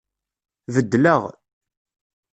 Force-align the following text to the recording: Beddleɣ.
Beddleɣ. 0.73 1.23